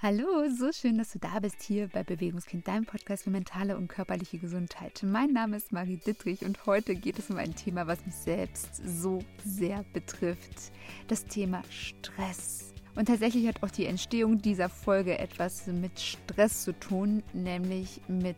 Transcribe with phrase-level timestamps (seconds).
[0.00, 3.88] Hallo, so schön, dass du da bist hier bei Bewegungskind, deinem Podcast für mentale und
[3.88, 5.02] körperliche Gesundheit.
[5.02, 8.76] Mein Name ist Marie Dittrich und heute geht es um ein Thema, was mich selbst
[8.76, 10.70] so sehr betrifft.
[11.08, 12.72] Das Thema Stress.
[12.94, 18.36] Und tatsächlich hat auch die Entstehung dieser Folge etwas mit Stress zu tun, nämlich mit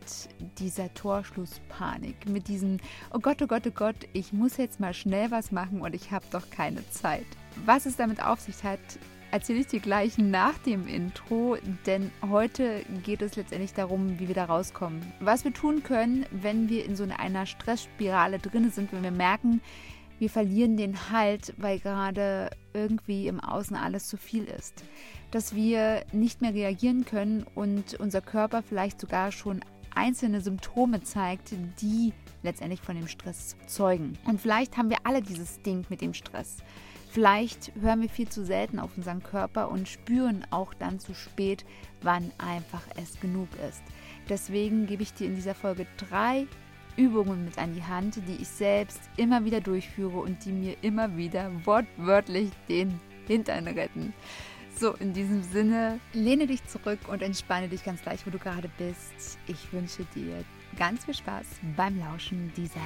[0.57, 2.77] dieser Torschlusspanik, mit diesem,
[3.13, 6.09] oh Gott, oh Gott, oh Gott, ich muss jetzt mal schnell was machen und ich
[6.11, 7.27] habe doch keine Zeit.
[7.65, 8.79] Was es damit auf sich hat,
[9.31, 14.35] erzähle ich dir gleich nach dem Intro, denn heute geht es letztendlich darum, wie wir
[14.35, 15.01] da rauskommen.
[15.19, 19.61] Was wir tun können, wenn wir in so einer Stressspirale drin sind, wenn wir merken,
[20.19, 24.83] wir verlieren den Halt, weil gerade irgendwie im Außen alles zu viel ist.
[25.31, 29.61] Dass wir nicht mehr reagieren können und unser Körper vielleicht sogar schon
[29.95, 32.13] einzelne Symptome zeigt, die
[32.43, 34.17] letztendlich von dem Stress zeugen.
[34.25, 36.57] Und vielleicht haben wir alle dieses Ding mit dem Stress.
[37.11, 41.65] Vielleicht hören wir viel zu selten auf unseren Körper und spüren auch dann zu spät,
[42.01, 43.83] wann einfach es genug ist.
[44.29, 46.47] Deswegen gebe ich dir in dieser Folge drei
[46.95, 51.17] Übungen mit an die Hand, die ich selbst immer wieder durchführe und die mir immer
[51.17, 52.97] wieder wortwörtlich den
[53.27, 54.13] Hintern retten.
[54.77, 58.69] So, in diesem Sinne, lehne dich zurück und entspanne dich ganz gleich, wo du gerade
[58.77, 59.37] bist.
[59.47, 60.45] Ich wünsche dir
[60.79, 62.79] ganz viel Spaß beim Lauschen dieser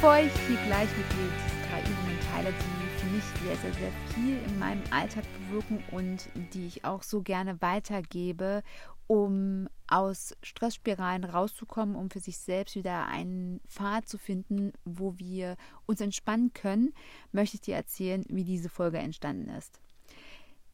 [0.00, 3.74] Bevor ich hier gleich mit dir diese drei Übungen teile, die für mich sehr, sehr,
[3.74, 8.62] sehr viel in meinem Alltag bewirken und die ich auch so gerne weitergebe,
[9.06, 15.58] um aus Stressspiralen rauszukommen, um für sich selbst wieder einen Pfad zu finden, wo wir
[15.84, 16.94] uns entspannen können,
[17.30, 19.82] möchte ich dir erzählen, wie diese Folge entstanden ist.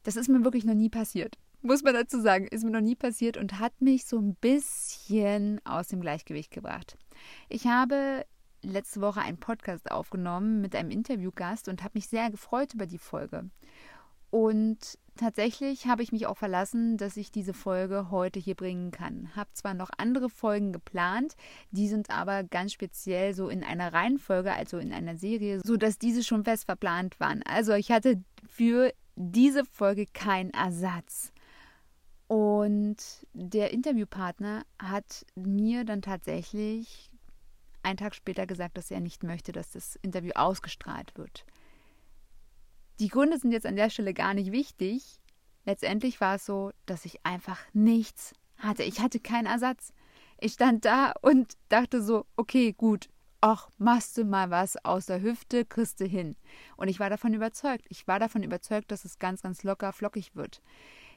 [0.04, 2.94] Das ist mir wirklich noch nie passiert muss man dazu sagen, ist mir noch nie
[2.94, 6.96] passiert und hat mich so ein bisschen aus dem Gleichgewicht gebracht.
[7.48, 8.24] Ich habe
[8.62, 12.98] letzte Woche einen Podcast aufgenommen mit einem Interviewgast und habe mich sehr gefreut über die
[12.98, 13.50] Folge.
[14.30, 19.34] Und tatsächlich habe ich mich auch verlassen, dass ich diese Folge heute hier bringen kann.
[19.34, 21.36] Habe zwar noch andere Folgen geplant,
[21.70, 25.98] die sind aber ganz speziell so in einer Reihenfolge, also in einer Serie, so dass
[25.98, 27.42] diese schon fest verplant waren.
[27.44, 31.32] Also ich hatte für diese Folge keinen Ersatz.
[32.28, 32.96] Und
[33.32, 37.10] der Interviewpartner hat mir dann tatsächlich
[37.86, 41.46] einen Tag später gesagt, dass er nicht möchte, dass das Interview ausgestrahlt wird.
[42.98, 45.20] Die Gründe sind jetzt an der Stelle gar nicht wichtig.
[45.64, 48.82] Letztendlich war es so, dass ich einfach nichts hatte.
[48.82, 49.92] Ich hatte keinen Ersatz.
[50.40, 53.08] Ich stand da und dachte so, okay, gut,
[53.40, 56.36] ach, machst du mal was aus der Hüfte, kriegst du hin.
[56.76, 57.86] Und ich war davon überzeugt.
[57.88, 60.62] Ich war davon überzeugt, dass es ganz, ganz locker, flockig wird.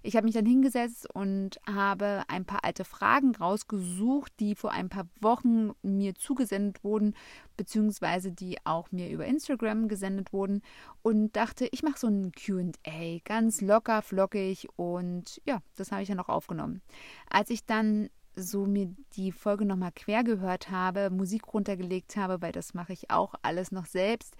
[0.01, 4.89] Ich habe mich dann hingesetzt und habe ein paar alte Fragen rausgesucht, die vor ein
[4.89, 7.15] paar Wochen mir zugesendet wurden,
[7.57, 10.61] beziehungsweise die auch mir über Instagram gesendet wurden
[11.01, 16.07] und dachte, ich mache so ein QA, ganz locker, flockig und ja, das habe ich
[16.07, 16.81] dann auch aufgenommen.
[17.29, 22.51] Als ich dann so mir die Folge nochmal quer gehört habe, Musik runtergelegt habe, weil
[22.51, 24.35] das mache ich auch alles noch selbst,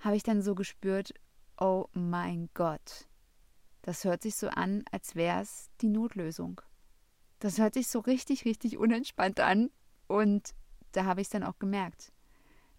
[0.00, 1.14] habe ich dann so gespürt,
[1.58, 3.08] oh mein Gott,
[3.88, 6.60] das hört sich so an, als wäre es die Notlösung.
[7.38, 9.70] Das hört sich so richtig, richtig unentspannt an.
[10.06, 10.50] Und
[10.92, 12.12] da habe ich es dann auch gemerkt.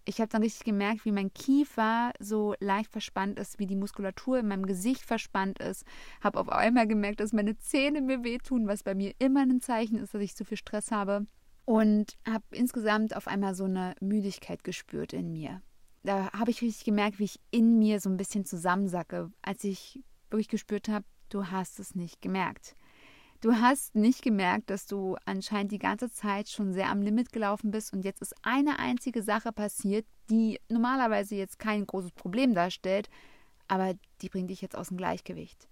[0.06, 4.38] Ich habe dann richtig gemerkt, wie mein Kiefer so leicht verspannt ist, wie die Muskulatur
[4.38, 5.84] in meinem Gesicht verspannt ist.
[6.22, 9.98] Habe auf einmal gemerkt, dass meine Zähne mir wehtun, was bei mir immer ein Zeichen
[9.98, 11.26] ist, dass ich zu viel Stress habe.
[11.66, 15.64] Und habe insgesamt auf einmal so eine Müdigkeit gespürt in mir.
[16.04, 20.04] Da habe ich richtig gemerkt, wie ich in mir so ein bisschen zusammensacke, als ich
[20.32, 22.76] wirklich gespürt habe, du hast es nicht gemerkt.
[23.42, 27.72] Du hast nicht gemerkt, dass du anscheinend die ganze Zeit schon sehr am Limit gelaufen
[27.72, 33.10] bist und jetzt ist eine einzige Sache passiert, die normalerweise jetzt kein großes Problem darstellt,
[33.70, 35.70] aber die bringt dich jetzt aus dem Gleichgewicht.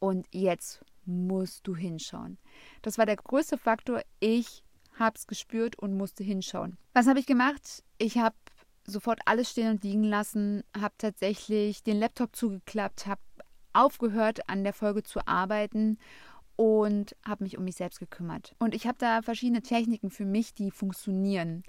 [0.00, 2.36] Und jetzt musst du hinschauen.
[2.82, 4.02] Das war der größte Faktor.
[4.20, 4.62] Ich
[4.98, 6.76] habe es gespürt und musste hinschauen.
[6.92, 7.82] Was habe ich gemacht?
[7.96, 8.36] Ich habe
[8.84, 13.20] sofort alles stehen und liegen lassen, habe tatsächlich den Laptop zugeklappt, habe
[13.72, 15.98] aufgehört, an der Folge zu arbeiten
[16.56, 18.54] und habe mich um mich selbst gekümmert.
[18.58, 21.62] Und ich habe da verschiedene Techniken für mich, die funktionieren.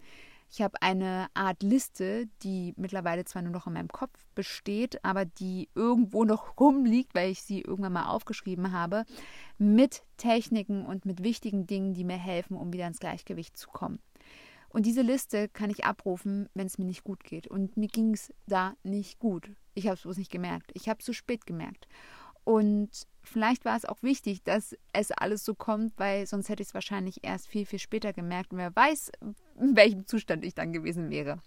[0.51, 5.25] Ich habe eine Art Liste, die mittlerweile zwar nur noch in meinem Kopf besteht, aber
[5.25, 9.05] die irgendwo noch rumliegt, weil ich sie irgendwann mal aufgeschrieben habe,
[9.59, 13.99] mit Techniken und mit wichtigen Dingen, die mir helfen, um wieder ins Gleichgewicht zu kommen.
[14.69, 17.47] Und diese Liste kann ich abrufen, wenn es mir nicht gut geht.
[17.47, 19.51] Und mir ging es da nicht gut.
[19.73, 20.71] Ich habe es bloß nicht gemerkt.
[20.73, 21.87] Ich habe es zu spät gemerkt.
[22.43, 22.89] Und
[23.21, 26.73] vielleicht war es auch wichtig, dass es alles so kommt, weil sonst hätte ich es
[26.73, 28.51] wahrscheinlich erst viel, viel später gemerkt.
[28.51, 29.11] Und wer weiß,
[29.59, 31.39] in welchem Zustand ich dann gewesen wäre.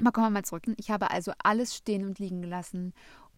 [0.00, 0.64] Aber kommen wir mal zurück.
[0.76, 2.92] Ich habe also alles stehen und liegen gelassen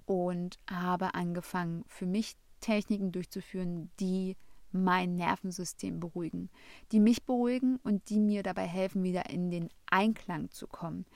[0.06, 4.36] und habe angefangen, für mich Techniken durchzuführen, die
[4.72, 6.50] mein Nervensystem beruhigen,
[6.92, 11.06] die mich beruhigen und die mir dabei helfen, wieder in den Einklang zu kommen.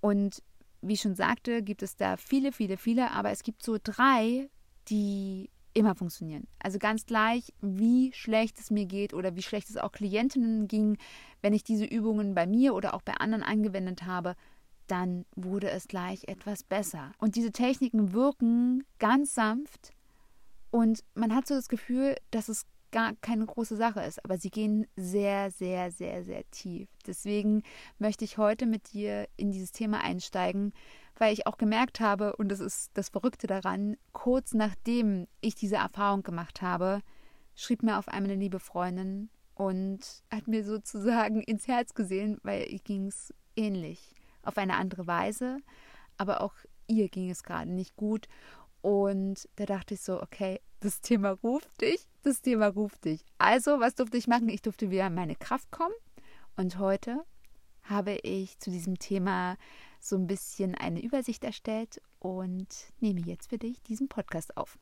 [0.00, 0.42] Und
[0.86, 4.48] wie ich schon sagte, gibt es da viele, viele, viele, aber es gibt so drei,
[4.88, 6.46] die immer funktionieren.
[6.58, 10.96] Also ganz gleich, wie schlecht es mir geht oder wie schlecht es auch Klientinnen ging,
[11.42, 14.36] wenn ich diese Übungen bei mir oder auch bei anderen angewendet habe,
[14.86, 17.12] dann wurde es gleich etwas besser.
[17.18, 19.92] Und diese Techniken wirken ganz sanft
[20.70, 24.50] und man hat so das Gefühl, dass es gar keine große Sache ist, aber sie
[24.50, 26.88] gehen sehr, sehr, sehr, sehr tief.
[27.06, 27.62] Deswegen
[27.98, 30.72] möchte ich heute mit dir in dieses Thema einsteigen,
[31.18, 35.76] weil ich auch gemerkt habe, und das ist das Verrückte daran, kurz nachdem ich diese
[35.76, 37.02] Erfahrung gemacht habe,
[37.54, 42.70] schrieb mir auf einmal eine liebe Freundin und hat mir sozusagen ins Herz gesehen, weil
[42.70, 44.14] ihr ging es ähnlich.
[44.42, 45.58] Auf eine andere Weise,
[46.18, 46.54] aber auch
[46.86, 48.28] ihr ging es gerade nicht gut.
[48.80, 53.24] Und da dachte ich so, okay, das Thema ruft dich, das Thema ruft dich.
[53.38, 54.48] Also, was durfte ich machen?
[54.48, 55.94] Ich durfte wieder in meine Kraft kommen.
[56.56, 57.24] Und heute
[57.82, 59.56] habe ich zu diesem Thema
[60.00, 62.68] so ein bisschen eine Übersicht erstellt und
[63.00, 64.78] nehme jetzt für dich diesen Podcast auf.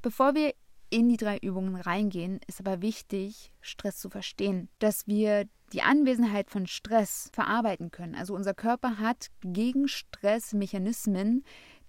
[0.00, 0.54] Bevor wir
[0.90, 6.50] in die drei Übungen reingehen, ist aber wichtig, Stress zu verstehen, dass wir die Anwesenheit
[6.50, 8.14] von Stress verarbeiten können.
[8.14, 11.44] Also unser Körper hat gegen Stress Mechanismen,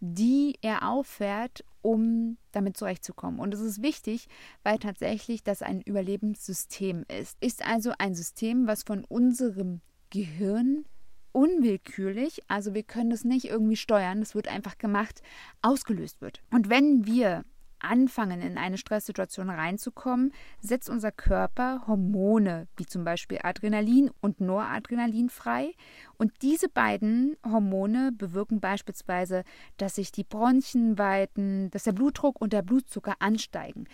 [0.06, 3.40] die er auffährt, um damit zurechtzukommen.
[3.40, 4.28] Und es ist wichtig,
[4.62, 7.38] weil tatsächlich das ein Überlebenssystem ist.
[7.40, 9.80] Ist also ein System, was von unserem
[10.10, 10.84] Gehirn
[11.32, 15.22] unwillkürlich, also wir können das nicht irgendwie steuern, das wird einfach gemacht,
[15.62, 16.44] ausgelöst wird.
[16.52, 17.44] Und wenn wir
[17.84, 25.30] anfangen, in eine Stresssituation reinzukommen, setzt unser Körper Hormone, wie zum Beispiel Adrenalin und Noradrenalin
[25.30, 25.74] frei.
[26.18, 29.44] Und diese beiden Hormone bewirken beispielsweise,
[29.78, 33.86] dass sich die Bronchien weiten, dass der Blutdruck und der Blutzucker ansteigen.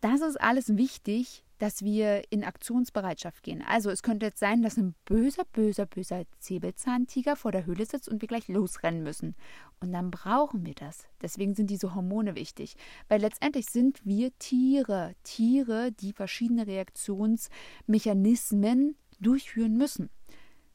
[0.00, 3.64] Das ist alles wichtig, dass wir in Aktionsbereitschaft gehen.
[3.66, 8.08] Also es könnte jetzt sein, dass ein böser, böser, böser Säbelzahntiger vor der Höhle sitzt
[8.08, 9.34] und wir gleich losrennen müssen.
[9.80, 11.08] Und dann brauchen wir das.
[11.20, 12.76] Deswegen sind diese Hormone wichtig.
[13.08, 15.14] Weil letztendlich sind wir Tiere.
[15.24, 20.10] Tiere, die verschiedene Reaktionsmechanismen durchführen müssen.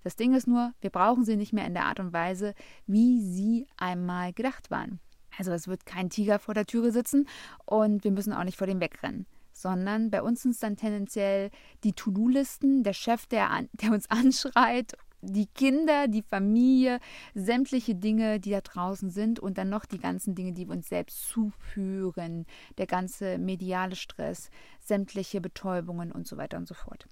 [0.03, 2.55] Das Ding ist nur, wir brauchen sie nicht mehr in der Art und Weise,
[2.87, 4.99] wie sie einmal gedacht waren.
[5.37, 7.27] Also es wird kein Tiger vor der Türe sitzen
[7.65, 9.25] und wir müssen auch nicht vor dem wegrennen
[9.55, 11.49] sondern bei uns sind es dann tendenziell
[11.83, 14.93] die To-Do-Listen, der Chef, der, an, der uns anschreit,
[15.23, 16.99] die Kinder, die Familie,
[17.33, 20.89] sämtliche Dinge, die da draußen sind und dann noch die ganzen Dinge, die wir uns
[20.89, 22.45] selbst zuführen,
[22.77, 24.49] der ganze mediale Stress,
[24.81, 27.07] sämtliche Betäubungen und so weiter und so fort.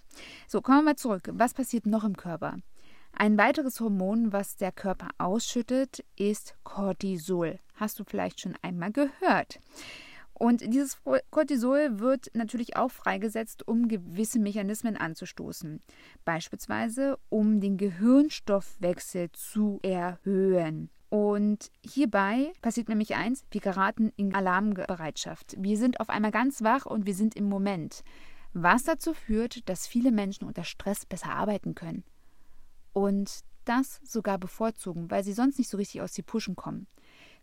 [0.47, 1.29] So, kommen wir mal zurück.
[1.31, 2.57] Was passiert noch im Körper?
[3.13, 7.59] Ein weiteres Hormon, was der Körper ausschüttet, ist Cortisol.
[7.81, 9.60] Hast du vielleicht schon einmal gehört?
[10.36, 11.00] Und dieses
[11.31, 15.82] Cortisol wird natürlich auch freigesetzt, um gewisse Mechanismen anzustoßen.
[16.24, 20.91] Beispielsweise, um den Gehirnstoffwechsel zu erhöhen.
[21.10, 25.55] Und hierbei passiert nämlich eins, wir geraten in Alarmbereitschaft.
[25.58, 28.03] Wir sind auf einmal ganz wach und wir sind im Moment.
[28.53, 32.03] Was dazu führt, dass viele Menschen unter Stress besser arbeiten können.
[32.94, 36.86] Und das sogar bevorzugen, weil sie sonst nicht so richtig aus die Puschen kommen.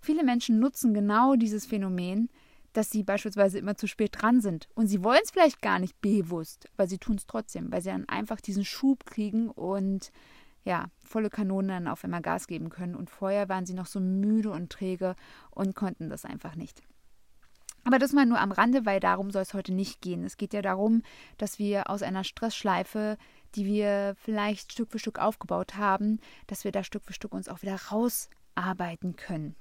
[0.01, 2.29] Viele Menschen nutzen genau dieses Phänomen,
[2.73, 4.69] dass sie beispielsweise immer zu spät dran sind.
[4.75, 7.91] Und sie wollen es vielleicht gar nicht bewusst, aber sie tun es trotzdem, weil sie
[7.91, 10.13] dann einfach diesen Schub kriegen und
[10.65, 12.95] ja, volle Kanonen dann auf einmal Gas geben können.
[12.95, 15.17] Und vorher waren sie noch so müde und träge
[15.51, 16.83] und konnten das einfach nicht.
[17.85, 20.23] Aber das mal nur am Rande, weil darum soll es heute nicht gehen.
[20.25, 21.03] Es geht ja darum,
[21.39, 23.17] dass wir aus einer Stressschleife,
[23.55, 27.49] die wir vielleicht Stück für Stück aufgebaut haben, dass wir da Stück für Stück uns
[27.49, 29.57] auch wieder rausarbeiten können.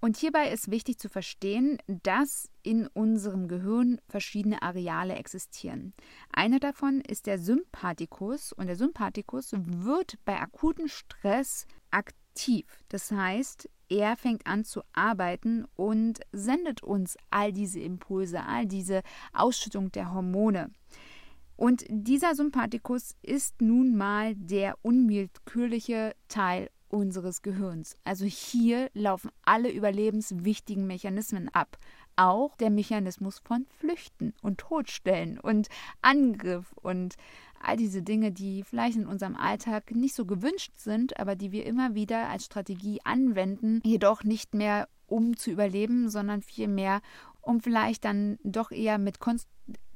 [0.00, 5.92] Und hierbei ist wichtig zu verstehen, dass in unserem Gehirn verschiedene Areale existieren.
[6.32, 12.66] Einer davon ist der Sympathikus und der Sympathikus wird bei akutem Stress aktiv.
[12.88, 19.02] Das heißt, er fängt an zu arbeiten und sendet uns all diese Impulse, all diese
[19.32, 20.70] Ausschüttung der Hormone.
[21.56, 27.94] Und dieser Sympathikus ist nun mal der unwillkürliche Teil unseres Gehirns.
[28.04, 31.78] Also hier laufen alle überlebenswichtigen Mechanismen ab.
[32.16, 35.68] Auch der Mechanismus von Flüchten und Todstellen und
[36.02, 37.14] Angriff und
[37.60, 41.66] all diese Dinge, die vielleicht in unserem Alltag nicht so gewünscht sind, aber die wir
[41.66, 47.00] immer wieder als Strategie anwenden, jedoch nicht mehr um zu überleben, sondern vielmehr
[47.40, 49.18] um vielleicht dann doch eher mit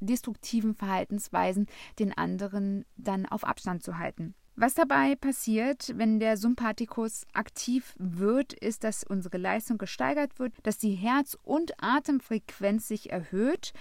[0.01, 1.67] destruktiven Verhaltensweisen
[1.99, 4.35] den anderen dann auf Abstand zu halten.
[4.55, 10.77] Was dabei passiert, wenn der Sympathikus aktiv wird, ist, dass unsere Leistung gesteigert wird, dass
[10.77, 13.73] die Herz- und Atemfrequenz sich erhöht,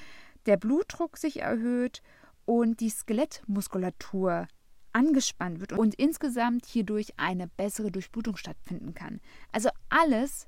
[0.46, 2.02] der Blutdruck sich erhöht
[2.46, 4.48] und die Skelettmuskulatur
[4.94, 9.20] angespannt wird und insgesamt hierdurch eine bessere Durchblutung stattfinden kann.
[9.52, 10.48] Also alles,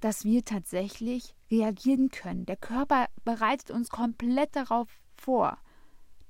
[0.00, 2.44] dass wir tatsächlich reagieren können.
[2.46, 5.58] Der Körper bereitet uns komplett darauf vor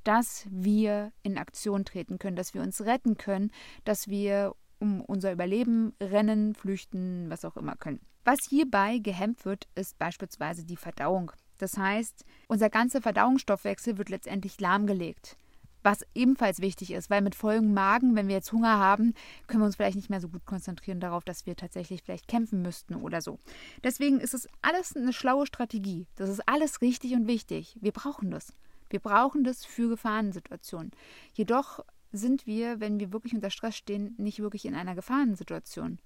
[0.05, 3.51] dass wir in Aktion treten können, dass wir uns retten können,
[3.85, 8.01] dass wir um unser Überleben rennen, flüchten, was auch immer können.
[8.25, 11.33] Was hierbei gehemmt wird, ist beispielsweise die Verdauung.
[11.59, 15.37] Das heißt, unser ganzer Verdauungsstoffwechsel wird letztendlich lahmgelegt.
[15.83, 19.13] Was ebenfalls wichtig ist, weil mit vollem Magen, wenn wir jetzt Hunger haben,
[19.47, 22.63] können wir uns vielleicht nicht mehr so gut konzentrieren darauf, dass wir tatsächlich vielleicht kämpfen
[22.63, 23.39] müssten oder so.
[23.83, 26.07] Deswegen ist es alles eine schlaue Strategie.
[26.17, 27.77] Das ist alles richtig und wichtig.
[27.83, 28.55] Wir brauchen das.
[28.95, 30.93] Wir brauchen das für Gefahrensituationen.
[31.33, 31.81] Jedoch
[32.13, 35.99] sind wir, wenn wir wirklich unter Stress stehen, nicht wirklich in einer Gefahrensituation,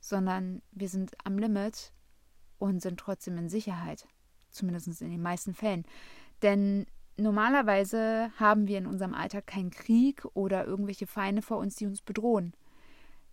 [0.00, 1.92] sondern wir sind am Limit
[2.58, 4.08] und sind trotzdem in Sicherheit.
[4.50, 5.84] Zumindest in den meisten Fällen.
[6.42, 11.86] Denn normalerweise haben wir in unserem Alltag keinen Krieg oder irgendwelche Feinde vor uns, die
[11.86, 12.54] uns bedrohen.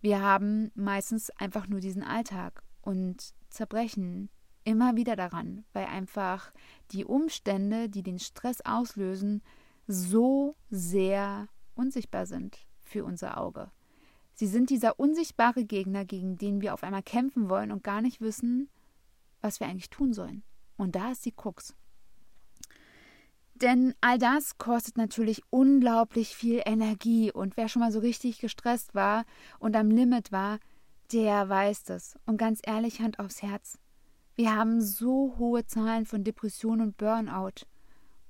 [0.00, 4.30] Wir haben meistens einfach nur diesen Alltag und zerbrechen
[4.70, 6.52] immer wieder daran, weil einfach
[6.92, 9.42] die Umstände, die den Stress auslösen,
[9.88, 13.72] so sehr unsichtbar sind für unser Auge.
[14.34, 18.20] Sie sind dieser unsichtbare Gegner, gegen den wir auf einmal kämpfen wollen und gar nicht
[18.20, 18.70] wissen,
[19.40, 20.44] was wir eigentlich tun sollen.
[20.76, 21.74] Und da ist die Krux.
[23.54, 27.32] Denn all das kostet natürlich unglaublich viel Energie.
[27.32, 29.24] Und wer schon mal so richtig gestresst war
[29.58, 30.60] und am Limit war,
[31.12, 32.16] der weiß das.
[32.24, 33.78] Und ganz ehrlich, Hand aufs Herz.
[34.36, 37.66] Wir haben so hohe Zahlen von Depression und Burnout.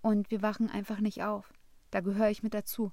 [0.02, 1.52] Und wir wachen einfach nicht auf.
[1.90, 2.90] Da gehöre ich mit dazu.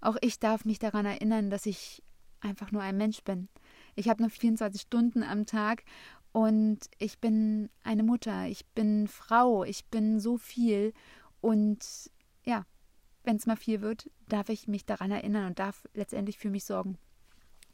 [0.00, 2.02] Auch ich darf mich daran erinnern, dass ich
[2.40, 3.48] einfach nur ein Mensch bin.
[3.94, 5.84] Ich habe nur 24 Stunden am Tag
[6.32, 10.92] und ich bin eine Mutter, ich bin Frau, ich bin so viel.
[11.40, 12.10] Und
[12.44, 12.64] ja,
[13.24, 16.64] wenn es mal viel wird, darf ich mich daran erinnern und darf letztendlich für mich
[16.64, 16.98] sorgen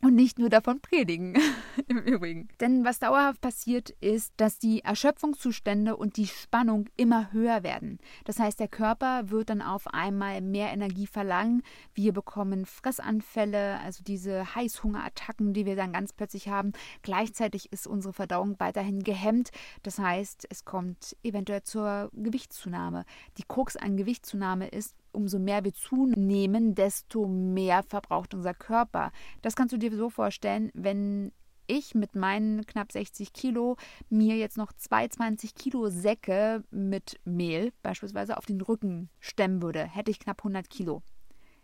[0.04, 1.36] und nicht nur davon predigen.
[1.88, 2.48] Im Übrigen.
[2.60, 7.98] Denn was dauerhaft passiert, ist, dass die Erschöpfungszustände und die Spannung immer höher werden.
[8.24, 11.62] Das heißt, der Körper wird dann auf einmal mehr Energie verlangen.
[11.94, 16.72] Wir bekommen Fressanfälle, also diese Heißhungerattacken, die wir dann ganz plötzlich haben.
[17.02, 19.50] Gleichzeitig ist unsere Verdauung weiterhin gehemmt.
[19.82, 23.04] Das heißt, es kommt eventuell zur Gewichtszunahme.
[23.38, 29.12] Die Krux an Gewichtszunahme ist, umso mehr wir zunehmen, desto mehr verbraucht unser Körper.
[29.42, 31.32] Das kannst du dir so vorstellen, wenn
[31.66, 33.76] ich mit meinen knapp 60 Kilo
[34.10, 40.10] mir jetzt noch 22 Kilo Säcke mit Mehl beispielsweise auf den Rücken stemmen würde, hätte
[40.10, 41.02] ich knapp 100 Kilo.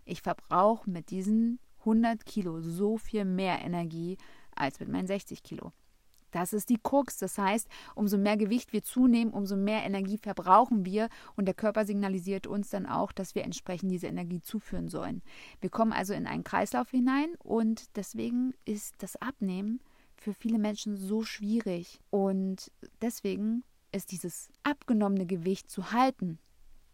[0.05, 4.17] Ich verbrauche mit diesen 100 Kilo so viel mehr Energie
[4.55, 5.73] als mit meinen 60 Kilo.
[6.31, 7.19] Das ist die Krux.
[7.19, 11.85] Das heißt, umso mehr Gewicht wir zunehmen, umso mehr Energie verbrauchen wir und der Körper
[11.85, 15.23] signalisiert uns dann auch, dass wir entsprechend diese Energie zuführen sollen.
[15.61, 19.81] Wir kommen also in einen Kreislauf hinein und deswegen ist das Abnehmen
[20.17, 22.71] für viele Menschen so schwierig und
[23.01, 26.39] deswegen ist dieses abgenommene Gewicht zu halten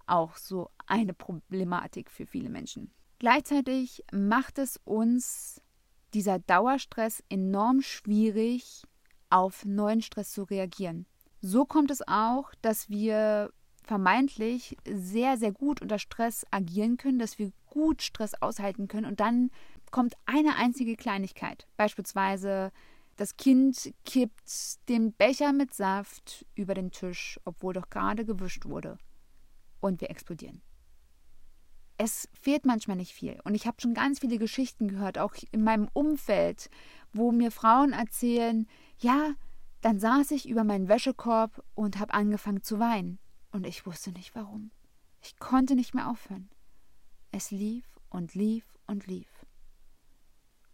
[0.06, 2.90] auch so eine Problematik für viele Menschen.
[3.18, 5.60] Gleichzeitig macht es uns
[6.14, 8.84] dieser Dauerstress enorm schwierig,
[9.30, 11.06] auf neuen Stress zu reagieren.
[11.40, 13.50] So kommt es auch, dass wir
[13.82, 19.20] vermeintlich sehr, sehr gut unter Stress agieren können, dass wir gut Stress aushalten können und
[19.20, 19.50] dann
[19.90, 21.66] kommt eine einzige Kleinigkeit.
[21.76, 22.72] Beispielsweise
[23.16, 28.98] das Kind kippt den Becher mit Saft über den Tisch, obwohl doch gerade gewischt wurde.
[29.80, 30.60] Und wir explodieren.
[31.96, 33.40] Es fehlt manchmal nicht viel.
[33.44, 36.68] Und ich habe schon ganz viele Geschichten gehört, auch in meinem Umfeld,
[37.14, 38.68] wo mir Frauen erzählen,
[38.98, 39.34] ja,
[39.80, 43.18] dann saß ich über meinen Wäschekorb und habe angefangen zu weinen.
[43.52, 44.70] Und ich wusste nicht warum.
[45.22, 46.48] Ich konnte nicht mehr aufhören.
[47.30, 49.46] Es lief und lief und lief.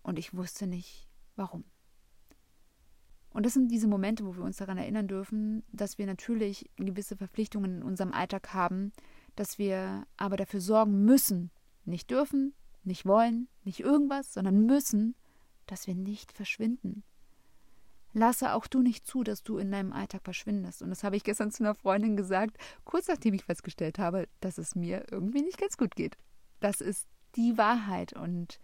[0.03, 1.65] Und ich wusste nicht warum.
[3.31, 7.17] Und das sind diese Momente, wo wir uns daran erinnern dürfen, dass wir natürlich gewisse
[7.17, 8.93] Verpflichtungen in unserem Alltag haben,
[9.37, 11.51] dass wir aber dafür sorgen müssen,
[11.85, 15.15] nicht dürfen, nicht wollen, nicht irgendwas, sondern müssen,
[15.67, 17.05] dass wir nicht verschwinden.
[18.13, 20.83] Lasse auch du nicht zu, dass du in deinem Alltag verschwindest.
[20.83, 24.59] Und das habe ich gestern zu einer Freundin gesagt, kurz nachdem ich festgestellt habe, dass
[24.59, 26.17] es mir irgendwie nicht ganz gut geht.
[26.61, 28.61] Das ist die Wahrheit und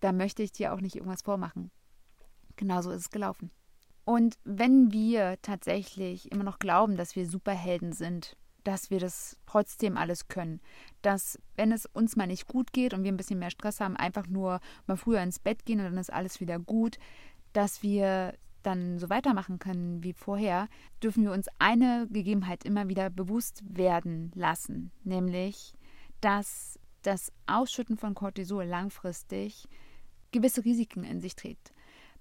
[0.00, 1.70] da möchte ich dir auch nicht irgendwas vormachen.
[2.56, 3.50] Genauso ist es gelaufen.
[4.04, 9.96] Und wenn wir tatsächlich immer noch glauben, dass wir Superhelden sind, dass wir das trotzdem
[9.96, 10.60] alles können,
[11.02, 13.96] dass wenn es uns mal nicht gut geht und wir ein bisschen mehr Stress haben,
[13.96, 16.98] einfach nur mal früher ins Bett gehen und dann ist alles wieder gut,
[17.52, 18.34] dass wir
[18.66, 20.68] dann so weitermachen können wie vorher,
[21.02, 25.74] dürfen wir uns eine Gegebenheit immer wieder bewusst werden lassen, nämlich,
[26.20, 29.68] dass das Ausschütten von Cortisol langfristig
[30.32, 31.72] gewisse Risiken in sich trägt.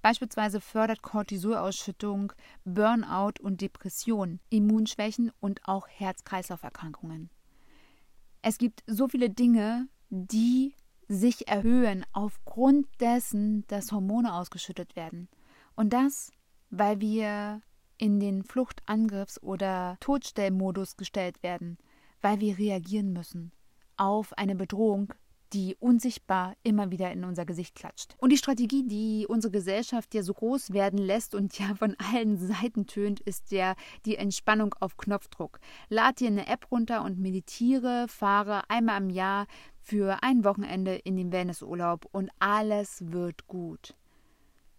[0.01, 2.33] Beispielsweise fördert Cortisolausschüttung
[2.65, 7.29] Burnout und Depression, Immunschwächen und auch Herz-Kreislauf-Erkrankungen.
[8.41, 10.75] Es gibt so viele Dinge, die
[11.07, 15.29] sich erhöhen aufgrund dessen, dass Hormone ausgeschüttet werden.
[15.75, 16.31] Und das,
[16.69, 17.61] weil wir
[17.97, 21.77] in den Fluchtangriffs- oder Todstellmodus gestellt werden,
[22.21, 23.51] weil wir reagieren müssen
[23.97, 25.13] auf eine Bedrohung,
[25.53, 28.15] die unsichtbar immer wieder in unser Gesicht klatscht.
[28.17, 32.37] Und die Strategie, die unsere Gesellschaft ja so groß werden lässt und ja von allen
[32.37, 33.75] Seiten tönt, ist ja
[34.05, 35.59] die Entspannung auf Knopfdruck.
[35.89, 39.45] Lad dir eine App runter und meditiere, fahre einmal im Jahr
[39.79, 43.95] für ein Wochenende in den Wellnessurlaub und alles wird gut.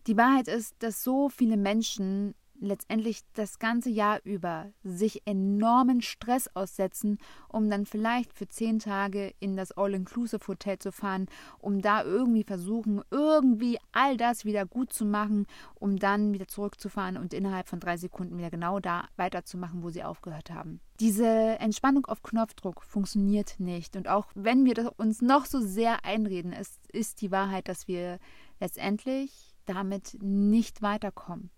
[0.07, 6.49] Die Wahrheit ist, dass so viele Menschen letztendlich das ganze Jahr über sich enormen Stress
[6.55, 7.19] aussetzen,
[7.49, 11.27] um dann vielleicht für zehn Tage in das All-Inclusive-Hotel zu fahren,
[11.59, 17.17] um da irgendwie versuchen, irgendwie all das wieder gut zu machen, um dann wieder zurückzufahren
[17.17, 20.81] und innerhalb von drei Sekunden wieder genau da weiterzumachen, wo sie aufgehört haben.
[21.01, 23.97] Diese Entspannung auf Knopfdruck funktioniert nicht.
[23.97, 28.19] Und auch wenn wir uns noch so sehr einreden, es ist die Wahrheit, dass wir
[28.61, 31.51] letztendlich damit nicht weiterkommen.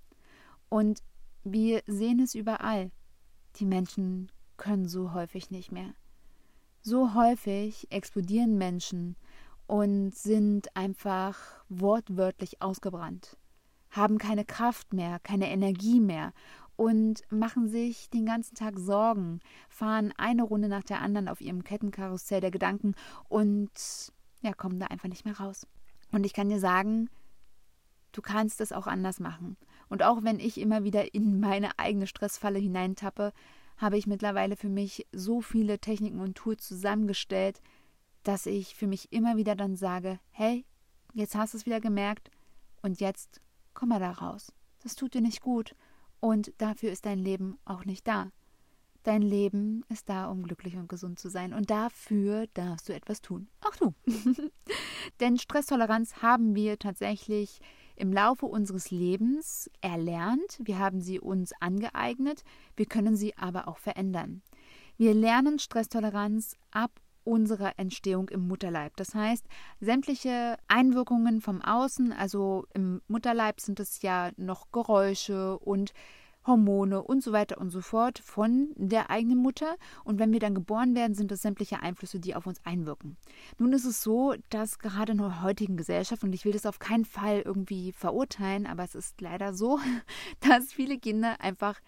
[0.68, 1.02] Und
[1.44, 2.90] wir sehen es überall.
[3.56, 5.94] Die Menschen können so häufig nicht mehr.
[6.82, 9.16] So häufig explodieren Menschen
[9.66, 11.38] und sind einfach
[11.69, 13.36] wortwörtlich ausgebrannt,
[13.90, 16.32] haben keine Kraft mehr, keine Energie mehr
[16.76, 21.64] und machen sich den ganzen Tag Sorgen, fahren eine Runde nach der anderen auf ihrem
[21.64, 22.95] Kettenkarussell der Gedanken
[23.28, 23.71] und
[24.42, 25.66] ja, kommen da einfach nicht mehr raus.
[26.12, 27.08] Und ich kann dir sagen,
[28.16, 29.58] du kannst es auch anders machen.
[29.88, 33.32] Und auch wenn ich immer wieder in meine eigene Stressfalle hineintappe,
[33.76, 37.60] habe ich mittlerweile für mich so viele Techniken und Tools zusammengestellt,
[38.22, 40.64] dass ich für mich immer wieder dann sage, hey,
[41.12, 42.30] jetzt hast du es wieder gemerkt
[42.82, 43.42] und jetzt
[43.74, 44.50] komm mal da raus.
[44.82, 45.76] Das tut dir nicht gut
[46.20, 48.30] und dafür ist dein Leben auch nicht da.
[49.02, 53.20] Dein Leben ist da, um glücklich und gesund zu sein und dafür darfst du etwas
[53.20, 53.48] tun.
[53.60, 53.94] Auch du.
[55.20, 57.60] Denn Stresstoleranz haben wir tatsächlich
[57.97, 62.43] im Laufe unseres Lebens erlernt, wir haben sie uns angeeignet,
[62.76, 64.43] wir können sie aber auch verändern.
[64.97, 66.91] Wir lernen Stresstoleranz ab
[67.25, 68.97] unserer Entstehung im Mutterleib.
[68.97, 69.47] Das heißt,
[69.80, 75.93] sämtliche Einwirkungen vom Außen, also im Mutterleib sind es ja noch Geräusche und
[76.47, 79.76] Hormone und so weiter und so fort von der eigenen Mutter.
[80.04, 83.17] Und wenn wir dann geboren werden, sind das sämtliche Einflüsse, die auf uns einwirken.
[83.59, 86.78] Nun ist es so, dass gerade in der heutigen Gesellschaft, und ich will das auf
[86.78, 89.78] keinen Fall irgendwie verurteilen, aber es ist leider so,
[90.41, 91.80] dass viele Kinder einfach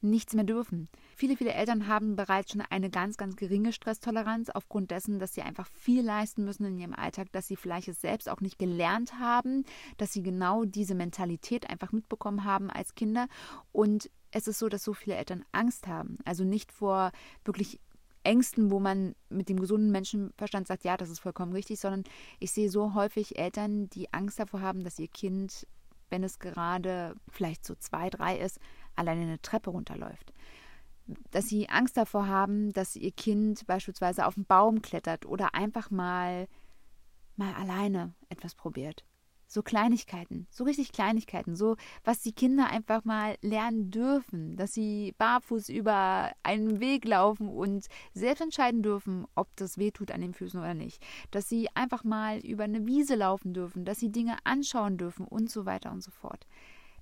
[0.00, 0.88] nichts mehr dürfen.
[1.18, 5.40] Viele, viele Eltern haben bereits schon eine ganz, ganz geringe Stresstoleranz aufgrund dessen, dass sie
[5.40, 9.18] einfach viel leisten müssen in ihrem Alltag, dass sie vielleicht es selbst auch nicht gelernt
[9.18, 9.64] haben,
[9.96, 13.28] dass sie genau diese Mentalität einfach mitbekommen haben als Kinder.
[13.72, 16.18] Und es ist so, dass so viele Eltern Angst haben.
[16.26, 17.12] Also nicht vor
[17.46, 17.80] wirklich
[18.22, 22.04] Ängsten, wo man mit dem gesunden Menschenverstand sagt, ja, das ist vollkommen richtig, sondern
[22.40, 25.66] ich sehe so häufig Eltern, die Angst davor haben, dass ihr Kind,
[26.10, 28.60] wenn es gerade vielleicht so zwei, drei ist,
[28.96, 30.34] alleine eine Treppe runterläuft.
[31.30, 35.90] Dass sie Angst davor haben, dass ihr Kind beispielsweise auf den Baum klettert oder einfach
[35.90, 36.48] mal,
[37.36, 39.04] mal alleine etwas probiert.
[39.48, 45.14] So Kleinigkeiten, so richtig Kleinigkeiten, so was die Kinder einfach mal lernen dürfen, dass sie
[45.18, 50.34] barfuß über einen Weg laufen und selbst entscheiden dürfen, ob das weh tut an den
[50.34, 54.36] Füßen oder nicht, dass sie einfach mal über eine Wiese laufen dürfen, dass sie Dinge
[54.42, 56.44] anschauen dürfen und so weiter und so fort.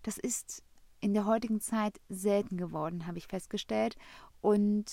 [0.03, 0.63] Das ist
[1.05, 3.97] in der heutigen Zeit selten geworden, habe ich festgestellt.
[4.41, 4.91] Und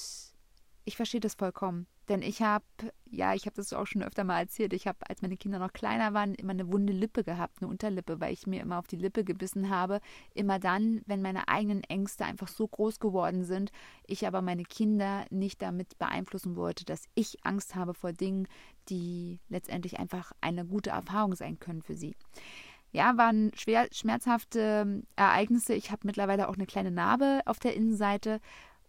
[0.84, 1.88] ich verstehe das vollkommen.
[2.10, 2.66] Denn ich habe,
[3.10, 5.72] ja, ich habe das auch schon öfter mal erzählt, ich habe, als meine Kinder noch
[5.72, 8.98] kleiner waren, immer eine wunde Lippe gehabt, eine Unterlippe, weil ich mir immer auf die
[8.98, 10.02] Lippe gebissen habe.
[10.34, 13.72] Immer dann, wenn meine eigenen Ängste einfach so groß geworden sind,
[14.06, 18.50] ich aber meine Kinder nicht damit beeinflussen wollte, dass ich Angst habe vor Dingen,
[18.90, 22.18] die letztendlich einfach eine gute Erfahrung sein können für sie.
[22.92, 25.74] Ja, waren schwer schmerzhafte Ereignisse.
[25.74, 28.42] Ich habe mittlerweile auch eine kleine Narbe auf der Innenseite,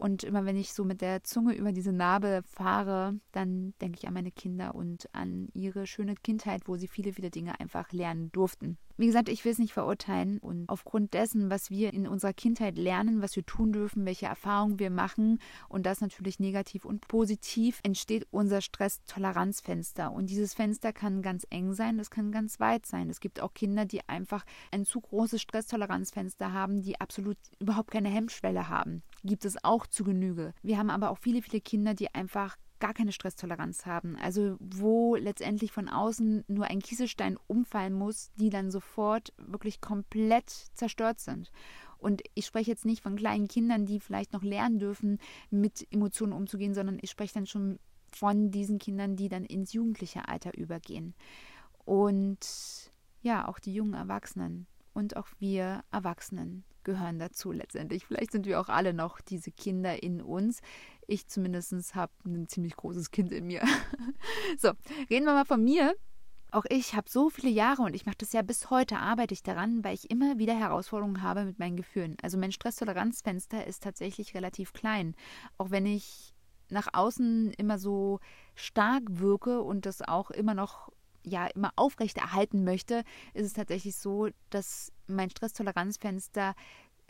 [0.02, 4.08] und immer wenn ich so mit der Zunge über diese Narbe fahre, dann denke ich
[4.08, 8.32] an meine Kinder und an ihre schöne Kindheit, wo sie viele, viele Dinge einfach lernen
[8.32, 8.78] durften.
[8.96, 12.76] Wie gesagt, ich will es nicht verurteilen und aufgrund dessen, was wir in unserer Kindheit
[12.76, 15.38] lernen, was wir tun dürfen, welche Erfahrungen wir machen
[15.68, 20.10] und das natürlich negativ und positiv, entsteht unser Stresstoleranzfenster.
[20.10, 23.08] Und dieses Fenster kann ganz eng sein, das kann ganz weit sein.
[23.08, 28.08] Es gibt auch Kinder, die einfach ein zu großes Stresstoleranzfenster haben, die absolut überhaupt keine
[28.08, 29.04] Hemmschwelle haben.
[29.24, 30.52] Gibt es auch zu Genüge.
[30.62, 34.16] Wir haben aber auch viele, viele Kinder, die einfach gar keine Stresstoleranz haben.
[34.16, 40.50] Also wo letztendlich von außen nur ein Kieselstein umfallen muss, die dann sofort wirklich komplett
[40.50, 41.52] zerstört sind.
[41.98, 45.18] Und ich spreche jetzt nicht von kleinen Kindern, die vielleicht noch lernen dürfen,
[45.50, 47.78] mit Emotionen umzugehen, sondern ich spreche dann schon
[48.10, 51.14] von diesen Kindern, die dann ins jugendliche Alter übergehen.
[51.84, 52.90] Und
[53.22, 58.06] ja, auch die jungen Erwachsenen und auch wir Erwachsenen gehören dazu letztendlich.
[58.06, 60.60] Vielleicht sind wir auch alle noch diese Kinder in uns.
[61.06, 63.62] Ich zumindest habe ein ziemlich großes Kind in mir.
[64.58, 64.72] so,
[65.10, 65.94] reden wir mal von mir.
[66.50, 69.42] Auch ich habe so viele Jahre und ich mache das ja bis heute, arbeite ich
[69.42, 72.18] daran, weil ich immer wieder Herausforderungen habe mit meinen Gefühlen.
[72.22, 75.14] Also mein Stresstoleranzfenster ist tatsächlich relativ klein.
[75.56, 76.34] Auch wenn ich
[76.68, 78.20] nach außen immer so
[78.54, 80.90] stark wirke und das auch immer noch
[81.24, 83.04] ja immer aufrechterhalten möchte,
[83.34, 86.54] ist es tatsächlich so, dass mein Stresstoleranzfenster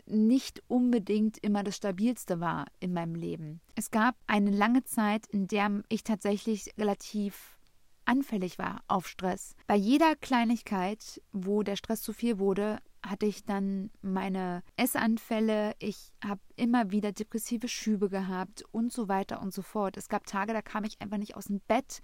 [0.05, 3.61] nicht unbedingt immer das stabilste war in meinem Leben.
[3.75, 7.57] Es gab eine lange Zeit, in der ich tatsächlich relativ
[8.05, 9.55] anfällig war auf Stress.
[9.67, 16.13] Bei jeder Kleinigkeit, wo der Stress zu viel wurde, hatte ich dann meine Essanfälle, ich
[16.23, 19.97] habe immer wieder depressive Schübe gehabt und so weiter und so fort.
[19.97, 22.01] Es gab Tage, da kam ich einfach nicht aus dem Bett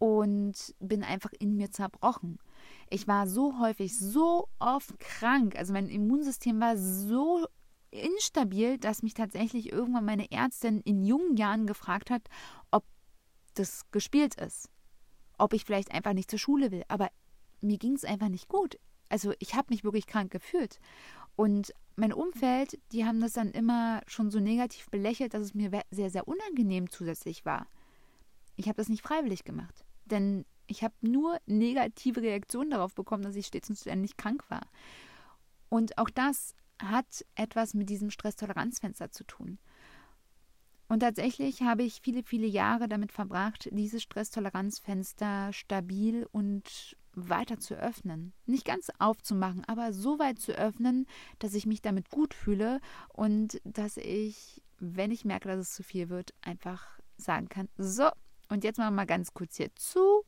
[0.00, 2.38] und bin einfach in mir zerbrochen.
[2.88, 5.56] Ich war so häufig, so oft krank.
[5.56, 7.46] Also mein Immunsystem war so
[7.90, 12.22] instabil, dass mich tatsächlich irgendwann meine Ärztin in jungen Jahren gefragt hat,
[12.70, 12.84] ob
[13.54, 14.70] das gespielt ist.
[15.36, 16.84] Ob ich vielleicht einfach nicht zur Schule will.
[16.88, 17.10] Aber
[17.60, 18.78] mir ging es einfach nicht gut.
[19.10, 20.80] Also ich habe mich wirklich krank gefühlt.
[21.36, 25.70] Und mein Umfeld, die haben das dann immer schon so negativ belächelt, dass es mir
[25.90, 27.66] sehr, sehr unangenehm zusätzlich war.
[28.56, 29.84] Ich habe das nicht freiwillig gemacht.
[30.10, 34.66] Denn ich habe nur negative Reaktionen darauf bekommen, dass ich stets und ständig krank war.
[35.68, 39.58] Und auch das hat etwas mit diesem Stresstoleranzfenster zu tun.
[40.88, 47.74] Und tatsächlich habe ich viele, viele Jahre damit verbracht, dieses Stresstoleranzfenster stabil und weiter zu
[47.74, 48.32] öffnen.
[48.46, 51.06] Nicht ganz aufzumachen, aber so weit zu öffnen,
[51.38, 55.82] dass ich mich damit gut fühle und dass ich, wenn ich merke, dass es zu
[55.84, 58.08] viel wird, einfach sagen kann, so,
[58.50, 60.24] und jetzt machen wir mal ganz kurz hier zu,